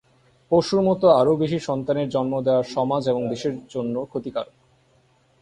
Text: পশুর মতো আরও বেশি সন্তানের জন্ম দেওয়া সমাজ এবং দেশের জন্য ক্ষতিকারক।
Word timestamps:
পশুর 0.51 0.81
মতো 0.81 1.05
আরও 1.11 1.33
বেশি 1.35 1.59
সন্তানের 1.59 2.07
জন্ম 2.09 2.33
দেওয়া 2.41 2.63
সমাজ 2.75 3.01
এবং 3.07 3.21
দেশের 3.29 3.53
জন্য 3.69 3.95
ক্ষতিকারক। 4.05 4.55